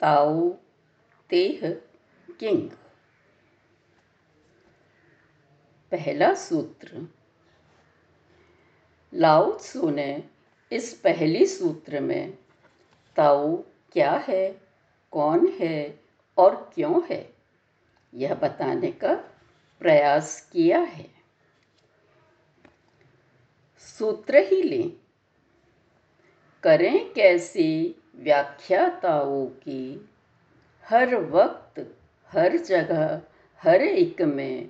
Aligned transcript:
ताओ 0.00 0.48
Teh 1.30 1.68
king 2.38 2.68
पहला 5.92 6.32
सूत्र 6.34 7.06
लाओ 9.12 9.50
त्सु 9.56 9.90
ने 9.90 10.10
इस 10.72 10.92
पहली 11.04 11.46
सूत्र 11.46 12.00
में 12.00 12.32
ताओ 13.16 13.56
क्या 13.92 14.12
है 14.28 14.44
कौन 15.12 15.46
है 15.60 15.76
और 16.38 16.54
क्यों 16.74 17.02
है 17.10 17.22
यह 18.12 18.34
बताने 18.34 18.90
का 18.92 19.14
प्रयास 19.80 20.40
किया 20.52 20.78
है 20.80 21.08
सूत्र 23.78 24.38
ही 24.42 24.62
लें 24.62 24.90
करें 26.62 27.12
कैसी 27.12 27.70
व्याख्याताओं 28.18 29.46
की, 29.46 30.08
हर 30.84 31.16
वक्त, 31.16 31.96
हर 32.28 32.56
जगह, 32.56 33.20
हर 33.62 33.82
एक 33.82 34.22
में 34.22 34.68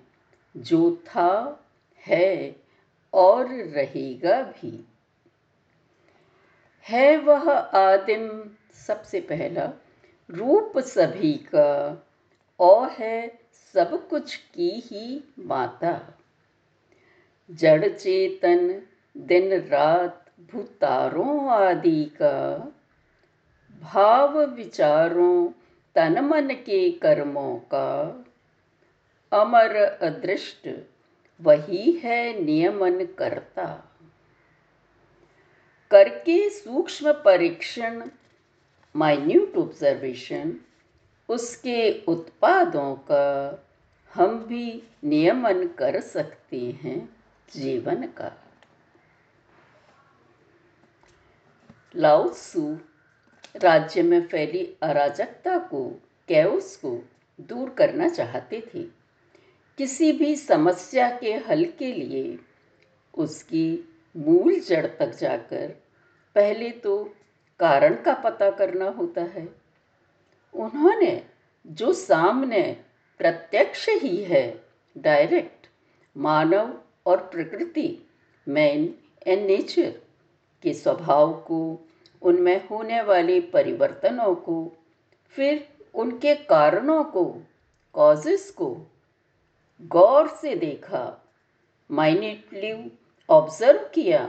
जो 0.57 0.97
था, 0.97 1.61
है 2.07 2.57
और 3.13 3.47
रहेगा 3.49 4.43
भी। 4.43 4.89
है 6.89 7.17
वह 7.17 7.51
आदिम 7.59 8.51
सबसे 8.75 9.21
पहला, 9.21 9.73
रूप 10.31 10.79
सभी 10.79 11.33
का, 11.33 12.07
और 12.61 12.89
है 12.89 13.39
सब 13.75 14.09
कुछ 14.09 14.37
की 14.37 14.71
ही 14.71 15.25
माता। 15.39 16.19
जड़ 17.51 17.89
चेतन, 17.89 18.83
दिन 19.17 19.53
रात, 19.53 20.25
भूतारों 20.53 21.51
आदि 21.51 22.05
का 22.05 22.73
भाव 23.81 24.39
विचारों 24.41 25.51
तन 25.95 26.25
मन 26.25 26.49
के 26.49 26.91
कर्मों 26.91 27.57
का। 27.57 28.25
अमर 29.33 29.77
अदृष्ट, 29.77 30.69
वही 31.41 31.93
है 31.93 32.45
नियमन 32.45 33.05
करता। 33.05 33.95
करके 35.91 36.51
सूक्ष्म 36.51 37.13
परीक्षण 37.13 38.09
माइन्यूट 38.97 39.57
ऑब्जर्वेशन 39.57 40.57
उसके 41.29 42.05
उत्पादों 42.09 42.95
का 42.95 43.65
हम 44.15 44.39
भी 44.39 44.83
नियमन 45.05 45.67
कर 45.67 46.01
सकते 46.01 46.61
हैं 46.83 47.17
जीवन 47.55 48.07
का। 48.07 48.33
लाउसू 51.97 52.79
राज्य 53.63 54.03
में 54.03 54.27
फैली 54.27 54.65
अराजकता 54.83 55.59
को, 55.59 56.01
कैओस 56.29 56.77
को 56.77 56.99
दूर 57.41 57.71
करना 57.71 58.09
चाहते 58.09 58.61
थे। 58.75 58.83
किसी 59.79 60.13
भी 60.13 60.37
समस्या 60.37 61.09
के 61.19 61.33
हल 61.35 61.65
के 61.65 61.93
लिए 61.93 62.39
उसकी 63.15 63.95
मूल 64.17 64.59
जड़ 64.61 64.87
तक 64.87 65.17
जाकर 65.19 65.69
पहले 66.35 66.71
तो 66.71 67.15
कारण 67.61 67.95
का 67.95 68.15
पता 68.15 68.51
करना 68.51 68.89
होता 68.89 69.23
है। 69.23 69.49
उन्होंने 70.55 71.23
जो 71.67 71.93
सामने 71.93 72.77
प्रत्यक्ष 73.19 73.89
ही 73.89 74.17
है, 74.25 74.65
डायरेक्ट 74.99 75.67
मानव 76.17 76.81
और 77.07 77.17
प्रकृति, 77.17 78.07
मैन 78.49 78.95
एंड 79.27 79.47
नेचर 79.47 79.91
के 80.63 80.75
स्वभाव 80.75 81.33
को 81.33 81.88
उनमें 82.23 82.69
होने 82.69 83.01
वाले 83.03 83.41
परिवर्तनों 83.41 84.35
को, 84.35 84.77
फिर 85.35 85.69
उनके 85.95 86.35
कारणों 86.35 87.03
को 87.05 87.25
कॉजेस 87.95 88.51
को 88.51 88.67
गौर 89.81 90.29
से 90.29 90.55
देखा 90.57 91.03
माइनेटली 91.91 92.73
ऑब्ज़र्व 93.29 93.89
किया 93.95 94.29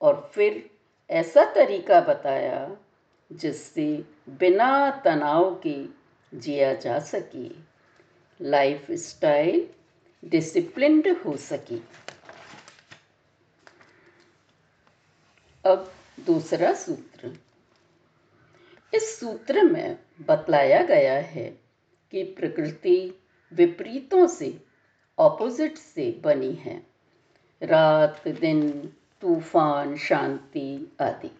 और 0.00 0.30
फिर 0.34 0.70
ऐसा 1.10 1.44
तरीका 1.54 2.00
बताया 2.00 2.76
जिससे 3.30 3.86
बिना 4.28 4.90
तनाव 5.04 5.54
के 5.66 5.76
जिया 6.32 6.72
जा 6.74 6.98
सके। 6.98 7.48
लाइफ 8.40 8.90
स्टाइल 8.90 9.66
डिसिप्लिन्ड 10.24 11.08
हो 11.26 11.36
सके। 11.36 11.78
अब 15.64 15.90
दूसरा 16.28 16.74
सूत्र। 16.74 17.38
इस 18.94 19.20
सूत्र 19.20 19.62
में 19.62 19.98
बतलाया 20.26 20.82
गया 20.82 21.14
है 21.14 21.60
कि 22.10 22.22
प्रकृति 22.22 23.22
विपरीतों 23.52 24.26
से 24.26 24.62
ऑपोजिट 25.18 25.76
से 25.76 26.20
बनी 26.24 26.52
है। 26.52 26.86
रात, 27.62 28.28
दिन, 28.28 28.92
तूफ़ान, 29.20 29.96
शांति 29.96 30.92
आदि। 31.00 31.30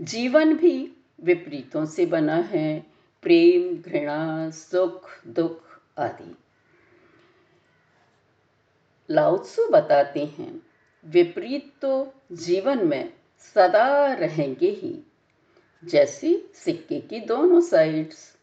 जीवन 0.00 0.56
भी 0.56 0.92
विपरीतों 1.20 1.86
से 1.86 2.06
बना 2.06 2.36
है, 2.36 2.86
प्रेम, 3.22 3.82
घृणा, 3.82 4.50
सुख, 4.50 5.26
दुख 5.26 5.80
आदि। 5.98 6.36
लाउत्सु 9.10 9.68
बताते 9.68 10.24
हैं, 10.24 10.62
विपरीत 11.06 11.72
तो 11.82 12.14
जीवन 12.32 12.86
में 12.86 13.17
सदा 13.38 14.14
रहेंगे 14.14 14.70
ही। 14.70 15.06
जैसे 15.84 16.50
सिक्के 16.54 17.00
की 17.00 17.20
दोनों 17.20 17.60
साइड्स 17.60 18.36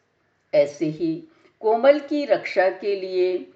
ऐसे 0.54 0.86
ही 0.86 1.24
कोमल 1.60 2.00
की 2.00 2.26
रक्षा 2.26 2.70
के 2.70 2.96
लिए 2.96 3.52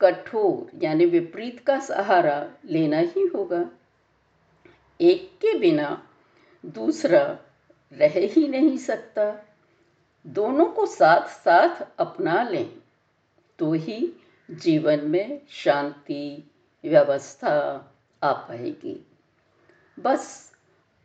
कठोर 0.00 0.78
यानी 0.82 1.04
विपरीत 1.04 1.60
का 1.60 1.78
सहारा 1.80 2.50
लेना 2.64 2.98
ही 2.98 3.26
होगा। 3.26 3.70
एक 5.00 5.30
के 5.34 5.58
बिना 5.58 6.08
दूसरा 6.66 7.38
रह 7.92 8.12
ही 8.14 8.48
नहीं 8.48 8.78
सकता। 8.78 9.54
दोनों 10.26 10.66
को 10.66 10.86
साथ 10.86 11.28
साथ 11.28 11.86
अपना 11.98 12.42
लें 12.42 12.70
तो 13.58 13.72
ही 13.72 14.12
जीवन 14.50 15.00
में 15.00 15.40
शांति, 15.48 16.50
व्यवस्था 16.84 17.56
आ 18.22 18.32
पाएगी। 18.32 19.06
बस 20.00 20.51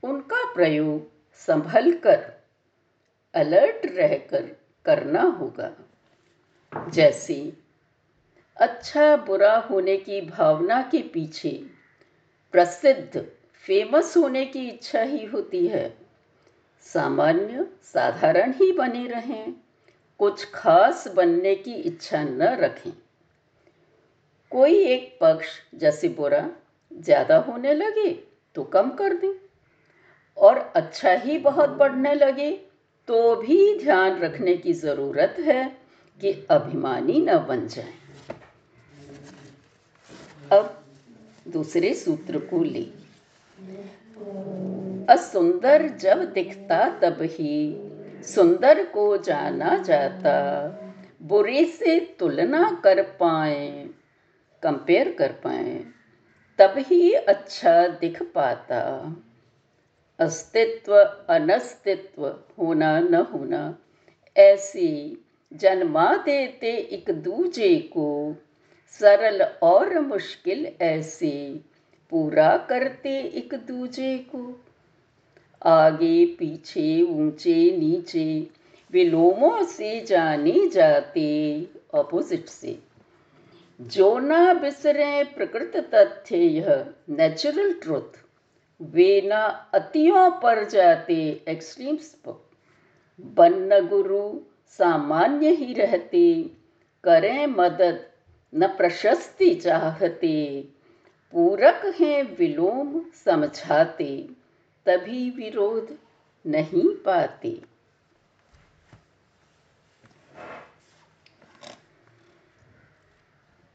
उनका 0.03 0.43
प्रयोग 0.53 1.07
संभल 1.35 1.91
कर 1.93 2.25
अलर्ट 3.33 3.85
रहकर 3.85 4.45
करना 4.85 5.21
होगा। 5.21 5.71
जैसे 6.73 7.35
अच्छा 8.57 9.15
बुरा 9.17 9.55
होने 9.59 9.97
की 9.97 10.21
भावना 10.21 10.81
के 10.81 11.01
पीछे 11.03 11.51
प्रसिद्ध 12.53 13.25
फ़ेमस 13.65 14.15
होने 14.17 14.45
की 14.45 14.67
इच्छा 14.69 15.01
ही 15.01 15.25
होती 15.25 15.65
है। 15.67 15.87
सामान्य, 16.85 17.65
साधारण 17.83 18.53
ही 18.53 18.71
बने 18.71 19.05
रहें, 19.07 19.53
कुछ 20.19 20.45
खास 20.53 21.07
बनने 21.07 21.55
की 21.55 21.73
इच्छा 21.73 22.23
न 22.23 22.55
रखें। 22.55 22.91
कोई 24.51 24.83
एक 24.85 25.17
पक्ष 25.21 25.47
जैसे 25.75 26.09
बुरा, 26.09 26.49
ज़्यादा 26.91 27.37
होने 27.37 27.73
लगे 27.73 28.11
तो 28.55 28.63
कम 28.63 28.89
कर 28.91 29.13
दें। 29.13 29.46
और 30.37 30.57
अच्छा 30.75 31.11
ही 31.11 31.37
बहुत 31.37 31.69
बढ़ने 31.69 32.13
लगे 32.15 32.51
तो 33.07 33.35
भी 33.35 33.79
ध्यान 33.79 34.19
रखने 34.19 34.55
की 34.57 34.73
ज़रूरत 34.73 35.35
है 35.39 35.77
कि 36.21 36.47
अभिमानी 36.49 37.21
न 37.21 37.37
बन 37.37 37.67
जाए। 37.67 37.93
अब 40.51 40.83
दूसरे 41.47 41.93
सूत्र 41.93 42.39
को 42.39 42.63
ले। 42.63 42.85
असुंदर 45.13 45.87
जब 45.87 46.23
दिखता 46.33 46.89
तब 46.99 47.17
ही, 47.21 47.77
सुंदर 48.23 48.83
को 48.83 49.17
जाना 49.17 49.77
जाता, 49.77 50.33
बुरे 51.21 51.65
से 51.65 51.99
तुलना 52.19 52.81
कर 52.83 53.01
पाए 53.01 53.89
कंपेयर 54.63 55.11
कर 55.11 55.31
पाए, 55.31 55.83
तब 56.59 56.73
ही 56.77 57.11
अच्छा 57.13 57.87
दिख 57.87 58.21
पाता। 58.23 58.81
अस्तित्व, 60.19 60.95
अनस्तित्व 61.29 62.27
होना 62.27 62.99
न 62.99 63.15
होना। 63.15 63.79
ऐसे 64.37 65.17
जन्मा 65.53 66.17
देते 66.17 66.67
एक 66.67 67.11
दूजे 67.11 67.79
को 67.79 68.35
सरल 68.89 69.41
और 69.43 69.99
मुश्किल 69.99 70.71
ऐसे 70.81 71.59
पूरा 72.09 72.57
करते 72.57 73.09
एक 73.09 73.53
दूजे 73.53 74.17
को। 74.17 74.65
आगे, 75.63 76.25
पीछे, 76.25 77.01
ऊँचे, 77.01 77.77
नीचे, 77.77 78.47
विलोमों 78.91 79.63
से 79.63 80.01
जाने 80.01 80.67
जाते 80.67 81.67
अपोजिट 81.93 82.45
से। 82.45 82.79
जो 83.81 84.19
ना 84.19 84.53
बिसरे 84.53 85.23
प्रकृत 85.23 85.71
तथ्य, 85.75 86.37
यह 86.37 86.85
नेचुरल 87.09 87.73
ट्रुथ 87.73 88.26
वे 88.81 89.21
ना 89.21 89.43
अतियों 89.73 90.31
पर 90.31 90.69
जाते 90.69 91.43
एक्सट्रीम्स 91.47 92.13
पर। 92.13 92.49
बन्न 93.21 93.87
गुरु 93.87 94.39
सामान्य 94.67 95.49
ही 95.49 95.73
रहते, 95.73 96.51
करें 97.03 97.47
मदद, 97.47 98.11
न 98.55 98.67
प्रशस्ति 98.67 99.55
चाहते। 99.55 100.67
पूरक 101.31 101.81
हैं 102.01 102.37
विलोम 102.37 103.05
समझाते, 103.25 104.29
तभी 104.85 105.29
विरोध 105.29 105.97
नहीं 106.47 106.95
पाते। 106.95 107.61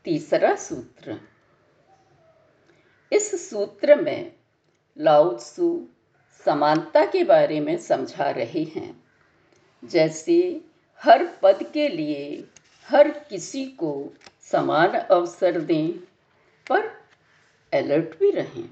तीसरा 0.04 0.54
सूत्र। 0.54 1.20
इस 3.12 3.50
सूत्र 3.50 3.96
में 3.96 4.32
लाउत्सु 4.99 5.87
समानता 6.44 7.05
के 7.06 7.25
बारे 7.25 7.61
में 7.61 7.77
समझा 7.77 8.31
रहे 8.31 8.62
हैं। 8.62 9.05
जैसे 9.85 10.61
हर 11.03 11.27
पद 11.43 11.62
के 11.62 11.89
लिए 11.89 12.44
हर 12.89 13.09
किसी 13.11 13.65
को 13.67 14.11
समान 14.43 14.89
अवसर 14.89 15.61
दें, 15.61 15.93
पर 16.69 16.87
अलर्ट 17.75 18.19
भी 18.21 18.31
रहें। 18.31 18.69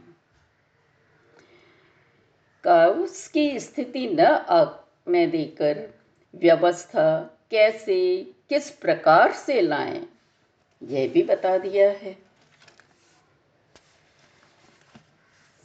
काउस 2.64 3.28
की 3.28 3.61
स्थिति 3.61 4.06
न 4.06 4.20
आने 4.20 5.26
देकर 5.26 5.88
व्यवस्था 6.34 7.38
कैसे, 7.50 8.23
किस 8.49 8.70
प्रकार 8.70 9.32
से 9.32 9.61
लाएँ, 9.61 10.06
यह 10.82 11.08
भी 11.08 11.23
बता 11.23 11.58
दिया 11.58 11.90
है। 11.90 12.29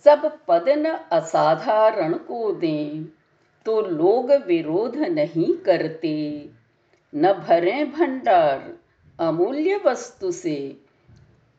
सब 0.05 0.25
पद 0.47 0.69
न 0.69 0.91
असाधारण 1.11 2.13
को 2.13 2.51
दें 2.51 3.03
तो 3.65 3.79
लोग 3.81 4.31
विरोध 4.47 4.95
नहीं 4.97 5.53
करते। 5.57 6.13
न 7.13 7.33
भरे 7.39 7.83
भंडार 7.85 8.73
अमूल्य 9.19 9.79
वस्तु 9.85 10.31
से 10.31 10.57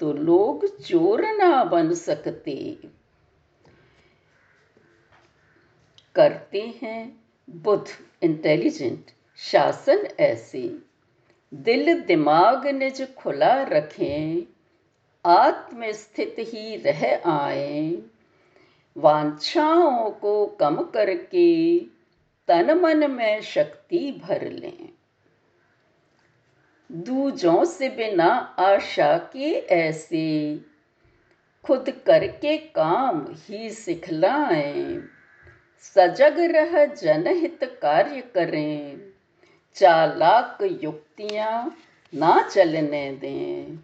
तो 0.01 0.13
लोग 0.13 0.67
चोर 0.79 1.23
ना 1.35 1.65
बन 1.65 1.93
सकते। 1.95 2.57
करते 6.15 6.61
हैं 6.83 7.01
बुद्ध 7.49 7.87
इंटेलिजेंट 8.23 9.11
शासन 9.39 10.07
ऐसे। 10.21 10.63
दिल 11.53 12.01
दिमाग 12.03 12.67
निज 12.67 13.07
खुला 13.15 13.55
रखें 13.63 14.43
आत्मस्थित 15.25 16.37
ही 16.41 16.77
रह 16.77 17.05
आए। 17.31 18.03
वांछाओं 18.97 20.11
को 20.11 20.47
कम 20.47 20.77
करके 20.77 21.79
तन 22.49 22.81
मन 22.81 23.11
में 23.11 23.43
शक्ति 23.43 24.21
भर 24.25 24.51
लें। 24.51 24.89
दूजों 26.93 27.65
से 27.65 27.89
बिना 27.89 28.27
आशा 28.59 29.19
के 29.19 29.53
ऐसे 29.59 30.61
खुद 31.65 31.91
करके 32.07 32.57
काम 32.57 33.27
ही 33.31 33.71
सिखलाएँ। 33.71 35.03
सजग 35.81 36.37
रह 36.39 36.87
जनहित 36.87 37.79
कार्य 37.83 38.21
करें। 38.21 39.01
चालाक 39.75 40.59
युक्तियाँ 40.63 41.77
ना 42.15 42.49
चलने 42.49 43.13
दें। 43.13 43.79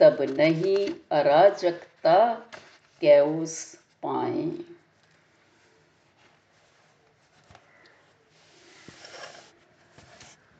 तब 0.00 0.36
नहीं 0.40 0.88
अराजकता 1.12 2.34
कैस 3.00 3.85
पाए। 4.06 4.50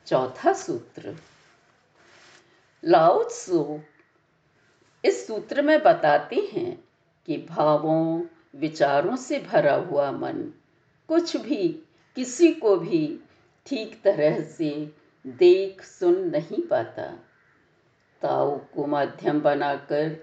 चौथा 0.06 0.52
सूत्र 0.52 1.14
लाउत्सु 2.84 3.80
इस 5.04 5.26
सूत्र 5.26 5.62
में 5.62 5.82
बताते 5.82 6.36
हैं 6.52 6.84
कि 7.26 7.36
भावों, 7.50 8.22
विचारों 8.56 9.16
से 9.16 9.38
भरा 9.40 9.74
हुआ 9.74 10.10
मन 10.10 10.42
कुछ 11.08 11.36
भी 11.36 11.68
किसी 12.16 12.52
को 12.52 12.76
भी 12.76 13.20
ठीक 13.66 14.00
तरह 14.02 14.40
से 14.42 14.70
देख 15.26 15.82
सुन 15.82 16.18
नहीं 16.30 16.62
पाता। 16.62 17.06
ताऊ 18.22 18.56
को 18.74 18.86
माध्यम 18.86 19.40
बनाकर 19.40 20.16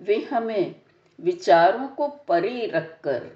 वे 0.00 0.16
हमें 0.24 0.74
विचारों 1.20 1.88
को 1.88 2.08
परे 2.08 2.66
रखकर, 2.66 3.30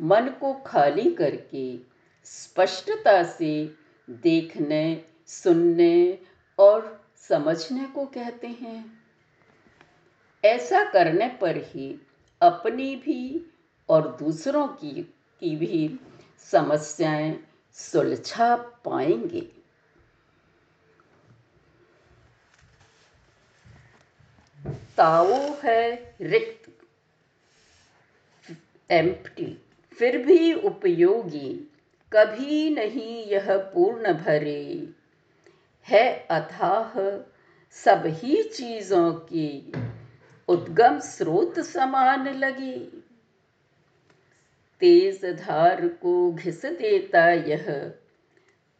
मन 0.00 0.28
को 0.28 0.54
खाली 0.54 1.10
करके, 1.14 1.78
स्पष्टता 2.24 3.22
से 3.22 3.74
देखने, 4.10 5.04
सुनने 5.26 6.18
और 6.58 7.04
समझने 7.16 7.84
को 7.84 8.06
कहते 8.06 8.46
हैं। 8.46 9.02
ऐसा 10.44 10.84
करने 10.84 11.28
पर 11.28 11.56
ही 11.56 12.06
अपनी 12.42 12.96
भी 12.96 13.50
और 13.88 14.16
दूसरों 14.16 14.68
की 14.68 15.02
की 15.40 15.56
भी 15.56 16.00
समस्याएँ 16.38 17.40
सुलझा 17.72 18.56
पाएँगे। 18.56 19.40
ताओ 24.96 25.32
है 25.64 26.16
रिक्त 26.20 26.65
एम्प्टी 28.90 29.66
फिर 29.98 30.18
भी 30.18 30.52
उपयोगी, 30.52 31.72
कभी 32.12 32.70
नहीं 32.70 33.26
यह 33.26 33.56
पूर्ण 33.56 34.12
भरे। 34.12 34.88
है 35.88 36.26
अथाह 36.30 37.00
ही 38.06 38.42
चीज़ों 38.42 39.12
की, 39.12 39.72
उद्गम 40.48 40.98
स्रोत 40.98 41.60
समान 41.60 42.28
लगी। 42.28 43.04
तेज 44.80 45.24
धार 45.24 45.88
को 45.88 46.32
घिस 46.32 46.66
देता 46.66 47.28
यह 47.28 47.94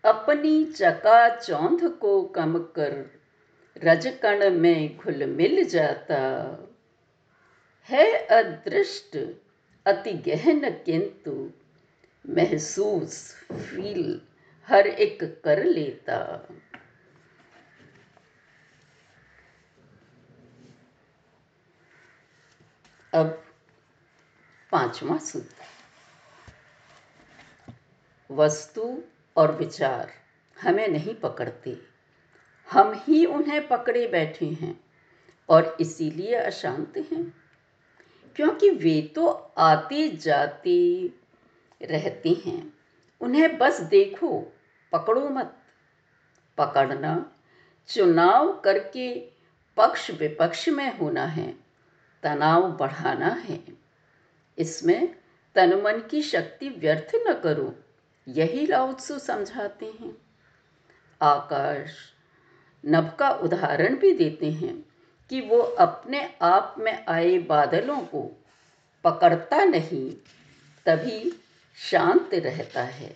अपनी 0.05 0.65
चका 0.65 1.35
चौंध 1.35 1.89
को 1.89 2.23
कम 2.23 2.57
कर 2.57 3.18
रजकण 3.83 4.49
में 4.49 4.97
घुल 4.97 5.25
मिल 5.25 5.63
जाता। 5.63 6.19
है 7.83 8.11
अदृष्ट, 8.11 9.17
अति 9.85 10.13
गहन 10.13 10.69
किंतु, 10.69 11.51
महसूस 12.29 13.35
फील 13.51 14.21
हर 14.67 14.87
एक 14.87 15.41
कर 15.43 15.63
लेता। 15.63 16.47
अब 23.13 23.43
पांचवा 24.71 25.17
सूत्र। 25.17 25.65
वस्तु 28.31 29.03
और 29.37 29.55
विचार 29.55 30.13
हमें 30.61 30.87
नहीं 30.87 31.15
पकड़ते। 31.15 31.88
हम 32.71 33.03
ही 33.07 33.25
उन्हें 33.25 33.67
पकड़े 33.67 34.07
बैठे 34.07 34.45
हैं 34.45 34.83
और 35.49 35.77
इसीलिए 35.79 36.35
अशांत 36.35 36.93
हैं। 36.97 37.33
क्योंकि 38.35 38.69
वे 38.69 39.01
तो 39.15 39.27
आते 39.57 40.09
जाते 40.09 41.09
रहते 41.81 42.41
हैं। 42.45 42.73
उन्हें 43.21 43.57
बस 43.57 43.79
देखो, 43.79 44.53
पकड़ो 44.91 45.29
मत। 45.29 45.55
पकड़ना 46.57 47.31
चुनाव 47.87 48.59
करके 48.59 49.19
पक्ष 49.77 50.11
विपक्ष 50.11 50.69
में 50.69 50.97
होना 50.97 51.25
है, 51.25 51.53
तनाव 52.23 52.77
बढ़ाना 52.77 53.27
है। 53.27 53.63
इसमें 54.57 55.15
तन 55.55 55.81
मन 55.81 56.07
की 56.11 56.21
शक्ति 56.21 56.69
व्यर्थ 56.69 57.11
न 57.15 57.33
करो, 57.43 57.75
यही 58.27 58.65
लाउत्सु 58.65 59.19
समझाते 59.19 59.85
हैं। 59.85 60.17
आकाश 61.21 62.13
नभ 62.85 63.15
का 63.19 63.29
उदाहरण 63.29 63.95
भी 63.95 64.11
देते 64.13 64.51
हैं 64.51 64.85
कि 65.29 65.41
वो 65.41 65.59
अपने 65.59 66.33
आप 66.41 66.75
में 66.77 67.05
आए 67.05 67.37
बादलों 67.37 67.97
को 67.97 68.43
पकड़ता 69.03 69.63
नहीं, 69.63 70.11
तभी 70.85 71.41
शांत 71.77 72.33
रहता 72.33 72.83
है। 72.83 73.15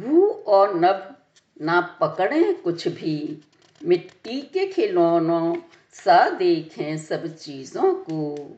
भू 0.00 0.28
और 0.28 0.74
नभ 0.74 1.16
ना 1.60 1.80
पकड़े 1.80 2.52
कुछ 2.52 2.88
भी, 2.88 3.40
मिट्टी 3.84 4.40
के 4.42 4.66
खिलौनों 4.66 5.56
सा 5.92 6.30
देखें 6.30 6.98
सब 6.98 7.26
चीज़ों 7.36 7.94
को। 7.94 8.50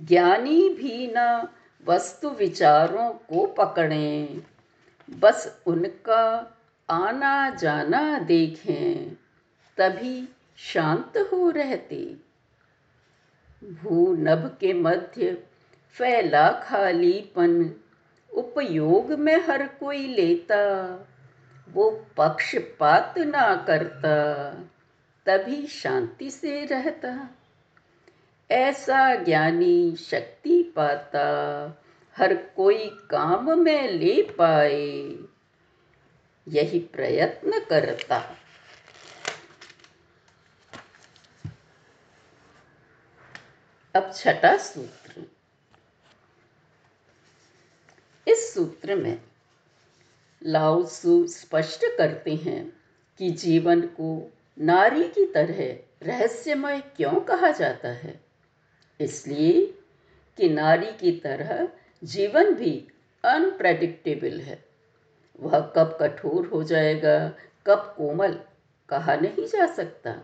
ज्ञानी 0.00 0.68
भी 0.68 1.06
ना 1.06 1.52
वस्तु 1.86 2.30
विचारों 2.30 3.10
को 3.10 3.46
पकड़ें 3.46 4.42
बस 5.18 5.62
उनका 5.66 6.54
आना 6.90 7.50
जाना 7.50 8.18
देखें, 8.18 9.16
तभी 9.76 10.28
शांत 10.56 11.12
हो 11.32 11.50
रहते। 11.50 12.16
भू 13.64 14.14
नभ 14.14 14.56
के 14.60 14.72
मध्य 14.72 15.44
फैला 15.88 16.52
खालीपन, 16.52 17.74
उपयोग 18.32 19.12
में 19.12 19.40
हर 19.40 19.66
कोई 19.66 20.06
लेता। 20.06 20.86
वो 21.72 22.06
पक्षपात 22.16 23.18
ना 23.18 23.56
करता, 23.56 24.44
तभी 25.26 25.66
शांति 25.66 26.30
से 26.30 26.64
रहता। 26.64 27.28
ऐसा 28.50 29.14
ज्ञानी 29.14 29.96
शक्ति 29.96 30.62
पाता। 30.62 31.79
हर 32.16 32.34
कोई 32.56 32.88
काम 33.10 33.58
में 33.60 33.88
ले 33.88 34.22
पाए, 34.22 35.16
यही 36.48 36.78
प्रयत्न 36.78 37.60
करता। 37.60 38.36
अब 43.94 44.12
छठा 44.14 44.56
सूत्र। 44.56 45.24
इस 48.28 48.54
सूत्र 48.54 48.96
में 48.96 49.22
लाउसु 50.42 51.26
स्पष्ट 51.26 51.84
करते 51.98 52.34
हैं 52.34 52.72
कि 53.18 53.30
जीवन 53.30 53.80
को 53.80 54.32
नारी 54.58 55.08
की 55.08 55.26
तरह 55.26 55.78
रहस्यमय 56.02 56.80
क्यों 56.80 57.20
कहा 57.20 57.50
जाता 57.50 57.88
है? 57.88 58.20
इसलिए 59.00 59.66
कि 60.36 60.48
नारी 60.48 60.92
की 60.92 61.12
तरह 61.12 61.68
जीवन 62.04 62.54
भी 62.54 62.88
अनप्रेडिक्टेबल 63.24 64.40
है। 64.40 64.64
वह 65.40 65.60
कब 65.60 65.98
कठोर 66.00 66.46
हो 66.46 66.62
जाएगा, 66.62 67.28
कब 67.66 67.94
कोमल, 67.96 68.40
कहा 68.88 69.14
नहीं 69.14 69.46
जा 69.46 69.66
सकता। 69.66 70.14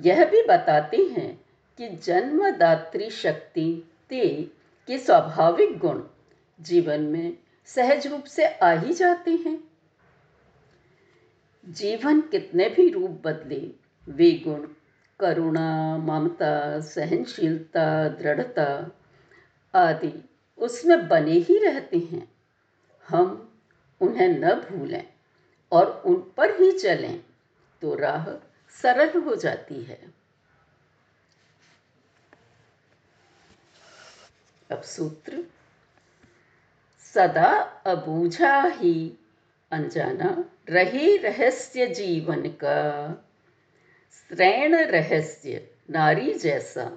यह 0.00 0.24
भी 0.24 0.42
बताते 0.42 0.96
हैं 0.96 1.44
कि 1.78 1.88
जन्मदात्री 1.88 3.10
शक्ति, 3.10 3.90
ते, 4.08 4.44
के 4.86 4.98
स्वाभाविक 4.98 5.78
गुण 5.78 6.02
जीवन 6.60 7.00
में 7.00 7.36
सहज 7.64 8.06
रूप 8.06 8.24
से 8.24 8.44
आ 8.44 8.72
ही 8.72 8.92
जाते 8.92 9.30
हैं। 9.30 9.64
जीवन 11.68 12.20
कितने 12.20 12.68
भी 12.68 12.88
रूप 12.88 13.10
बदले, 13.10 13.70
वे 14.08 14.30
गुण, 14.32 14.66
करुणा, 15.20 15.98
ममता, 15.98 16.80
सहनशीलता, 16.80 18.08
दृढ़ता 18.08 18.90
आदि 19.74 20.29
उसमें 20.60 21.08
बने 21.08 21.32
ही 21.32 21.58
रहते 21.58 21.98
हैं। 21.98 22.28
हम 23.08 23.52
उन्हें 24.00 24.28
न 24.28 24.54
भूलें 24.54 25.06
और 25.72 26.02
उन 26.06 26.14
पर 26.36 26.60
ही 26.60 26.72
चलें 26.72 27.20
तो 27.82 27.94
राह 27.94 28.26
सरल 28.82 29.20
हो 29.20 29.36
जाती 29.36 29.82
है। 29.82 30.00
अब 34.70 34.82
सूत्र। 34.82 35.44
सदा 37.14 37.48
अबूझा 37.86 38.62
ही 38.62 39.12
अनजाना 39.70 40.44
रहे 40.68 41.16
रहस्य 41.16 41.86
जीवन 41.86 42.48
का। 42.48 42.78
श्रैण 44.12 44.74
रहस्य 44.76 45.68
नारी 45.90 46.34
जैसा, 46.34 46.90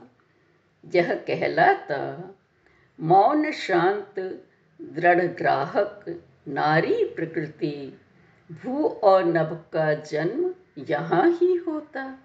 यह 0.96 1.13
कहलाता 1.15 1.98
मौन 3.00 3.52
शांत, 3.52 4.20
दृढ़ 4.82 5.22
ग्राहक, 5.22 6.22
नारी 6.48 7.06
प्रकृति, 7.06 8.00
भू 8.50 8.86
और 8.88 9.26
नभ 9.26 9.66
का 9.74 9.94
जन्म 9.94 10.54
यहाँ 10.90 11.30
ही 11.32 11.56
होता। 11.56 12.20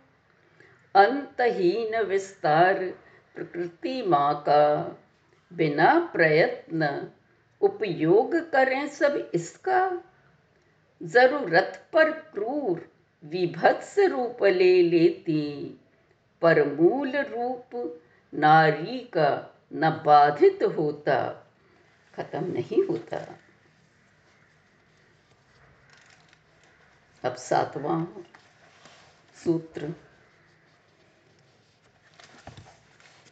अंतहीन 0.95 2.03
विस्तार 2.03 2.85
प्रकृति 3.35 4.03
माँ 4.03 4.45
का, 4.49 4.79
बिना 5.53 6.11
प्रयत्न 6.13 7.11
उपयोग 7.61 8.37
करें 8.37 8.87
सब 8.89 9.31
इसका। 9.35 10.03
ज़रूरत 11.03 11.83
पर 11.93 12.11
क्रूर 12.11 12.89
विभत्स 13.25 13.99
रूप 13.99 14.45
ले 14.45 14.83
लेती, 14.83 15.81
पर 16.43 16.65
मूल 16.73 17.17
रूप 17.17 18.01
नारी 18.35 18.99
का 18.99 19.55
न 19.73 19.91
बाधित 19.91 20.63
होता, 20.63 21.47
खत्म 22.15 22.45
नहीं 22.45 22.85
होता। 22.85 23.39
अब 27.25 27.35
सातवां 27.35 28.05
सूत्र। 29.45 29.95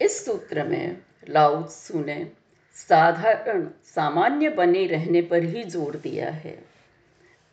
इस 0.01 0.25
सूत्र 0.25 0.65
में 0.65 1.03
लाउत्सु 1.29 2.05
ने 2.05 2.33
साधारण, 2.75 3.69
सामान्य 3.85 4.49
बने 4.49 4.87
रहने 4.87 5.23
पर 5.23 5.43
ही 5.43 5.65
ज़ोर 5.65 5.97
दिया 5.97 6.31
है। 6.31 6.65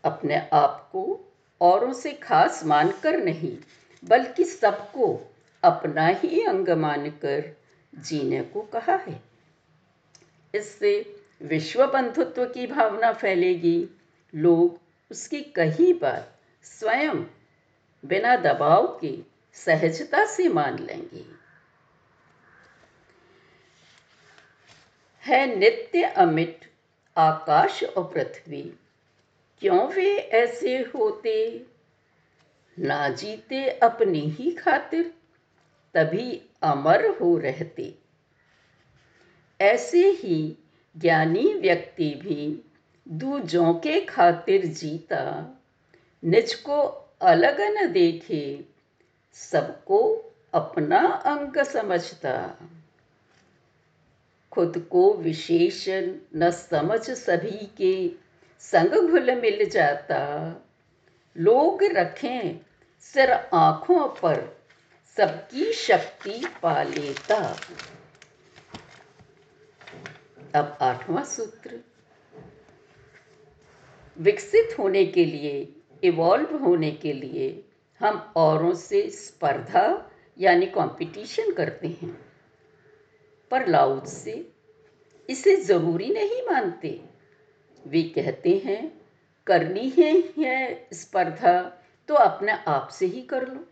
अपने 0.04 0.50
आप 0.54 0.90
को 0.92 1.32
औरों 1.62 1.94
से 1.94 2.12
खास 2.14 2.66
मानकर 2.66 3.18
नहीं, 3.18 3.58
बल्कि 4.04 4.44
सबको 4.44 5.32
अपना 5.64 6.08
ही 6.08 6.44
अंग 6.44 6.70
मानकर 6.70 7.63
जीने 7.98 8.44
को 8.44 8.62
कहा 8.62 8.96
है। 8.96 9.24
इससे 10.56 11.24
विश्व 11.42 11.88
बंधुत्व 11.88 12.46
की 12.46 12.68
भावना 12.68 13.14
फैलेगी। 13.14 13.90
लोग 14.36 14.80
उसकी 15.12 15.42
कही 15.42 15.94
बात 15.94 16.40
स्वयं 16.64 17.24
बिना 18.06 18.36
दबाव 18.36 19.00
के 19.02 19.18
सहजता 19.54 20.26
से 20.26 20.50
मान 20.50 20.80
लेंगे। 20.80 21.26
है 25.24 25.56
नित्य 25.56 26.04
अमिट 26.04 26.72
आकाश 27.18 27.84
और 27.84 28.04
पृथ्वी। 28.04 28.74
क्यों 29.60 29.90
वे 29.90 30.18
ऐसे 30.18 30.78
होते? 30.78 31.66
ना 32.80 33.10
जीते 33.10 33.70
अपनी 33.70 34.20
ही 34.20 34.52
खातिर। 34.52 35.14
तभी 35.94 36.42
अमर 36.62 37.06
हो 37.06 37.38
रहते। 37.38 37.98
ऐसे 39.62 40.10
ही 40.10 40.58
ज्ञानी 40.98 41.54
व्यक्ति 41.54 42.10
भी 42.10 42.72
दूजों 43.08 43.74
के 43.74 44.02
खातिर 44.02 44.66
जीता। 44.66 45.50
निज 46.24 46.54
को 46.54 46.82
अलग 47.22 47.62
न 47.62 47.92
देखे, 47.92 48.66
सबको 49.34 50.32
अपना 50.54 51.00
अंग 51.08 51.64
समझता। 51.64 52.60
खुद 54.52 54.88
को 54.92 55.14
विशेष 55.14 55.86
न 56.36 56.52
समझ 56.52 57.12
सभी 57.12 57.66
के 57.78 58.12
संग 58.60 59.10
घुल 59.10 59.36
मिल 59.36 59.70
जाता। 59.70 60.54
लोग 61.38 61.84
रखें 61.84 62.60
सिर 63.02 63.32
आँखों 63.32 64.08
पर 64.08 64.63
सबकी 65.18 65.74
शक्ति 65.74 66.48
पा 66.64 66.84
लेता। 66.84 67.60
अब 70.56 70.78
आठवां 70.82 71.24
सूत्र। 71.24 71.80
विकसित 74.18 74.80
होने 74.80 75.06
के 75.06 75.26
लिए 75.26 75.76
इवॉल्व 76.04 76.56
होने 76.58 76.92
के 76.92 77.14
लिए 77.14 77.66
हम 78.00 78.34
औरों 78.36 78.74
से 78.74 79.10
स्पर्धा 79.10 80.12
यानी 80.40 80.66
कंपटीशन 80.66 81.54
करते 81.54 81.88
हैं। 81.88 82.26
पर 83.52 83.68
लाउड 83.68 84.06
से 84.06 84.52
इसे 85.30 85.56
ज़रूरी 85.56 86.10
नहीं 86.10 86.42
मानते। 86.42 87.02
वे 87.88 88.04
कहते 88.04 88.62
हैं 88.66 89.02
करनी 89.48 89.90
है, 89.90 90.24
है 90.40 90.88
स्पर्धा 90.94 91.62
तो 92.08 92.14
अपने 92.14 92.52
आप 92.52 92.88
से 92.88 93.06
ही 93.06 93.22
कर 93.22 93.48
लो। 93.48 93.68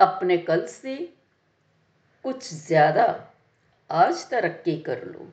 अपने 0.00 0.38
कल 0.38 0.66
से 0.66 1.14
कुछ 2.24 2.54
ज़्यादा 2.54 3.30
आज 3.90 4.30
तरक्की 4.30 4.76
कर 4.78 5.04
लो। 5.04 5.32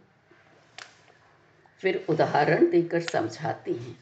फिर 1.79 2.05
उदाहरण 2.09 2.69
देकर 2.69 3.01
समझाते 3.01 3.71
हैं। 3.71 3.97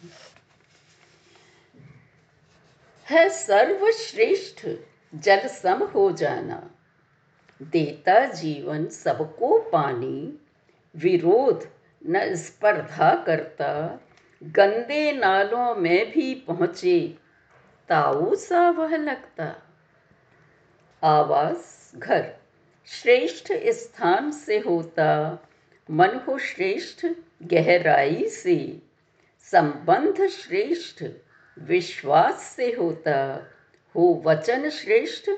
है 3.07 3.29
सर्वश्रेष्ठ, 3.29 4.67
जल 5.15 5.47
सम 5.47 5.83
हो 5.83 6.11
जाना। 6.11 6.69
देता 7.61 8.25
जीवन 8.25 8.87
सबको 8.87 9.59
पानी, 9.59 10.39
विरोध 10.95 11.69
न 12.07 12.35
स्पर्धा 12.35 13.23
करता। 13.23 13.99
गंदे 14.43 15.11
नालों 15.11 15.75
में 15.75 16.11
भी 16.11 16.35
पहुँचे, 16.35 17.17
ताऊ 17.89 18.35
सा 18.35 18.69
वह 18.69 18.97
लगता। 18.97 19.68
आवास, 21.03 21.91
घर। 21.95 22.33
श्रेष्ठ 22.87 23.51
स्थान 23.65 24.31
से 24.31 24.59
होता, 24.59 25.39
मन 25.91 26.15
हो 26.15 26.37
श्रेष्ठ 26.37 27.05
गहराई 27.43 28.29
से। 28.29 28.81
संबंध 29.39 30.27
श्रेष्ठ, 30.27 31.03
विश्वास 31.59 32.41
से 32.43 32.71
होता, 32.71 33.47
हो 33.95 34.23
वचन 34.25 34.69
श्रेष्ठ 34.69 35.29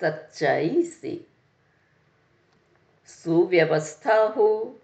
सच्चाई 0.00 0.82
से। 0.82 1.26
सुव्यवस्था 3.06 4.14
हो 4.14 4.80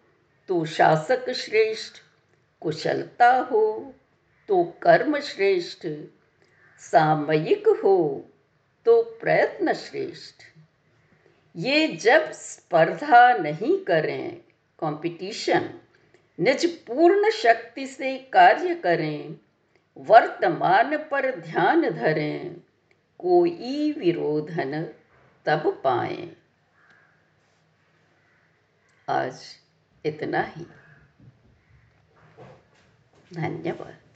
तो 0.49 0.65
शासक 0.65 1.31
श्रेष्ठ, 1.31 1.95
कुशलता 2.61 3.37
हो 3.37 3.95
तो 4.49 4.65
कर्म 4.83 5.21
श्रेष्ठ। 5.21 5.87
सामयिक 6.79 7.69
हो 7.69 8.25
तो 8.84 9.02
प्रयत्न 9.02 9.72
श्रेष्ठ 9.72 10.34
ये 11.56 11.88
जब 11.88 12.32
स्पर्धा 12.32 13.32
नहीं 13.32 13.84
करें 13.84 14.37
कंपटीशन 14.80 15.80
निज 16.40 16.78
पूर्ण 16.87 17.30
शक्ति 17.30 17.87
से 17.87 18.18
कार्य 18.18 18.75
करें, 18.75 19.40
वर्तमान 19.96 20.96
पर 20.96 21.37
ध्यान 21.37 21.90
धरें, 21.90 22.56
कोई 23.18 23.92
विरोधन 23.92 24.94
तब 25.46 25.80
पाए। 25.84 26.37
आज 29.08 29.56
इतना 30.04 30.40
ही। 30.40 30.66
धन्यवाद। 33.34 34.10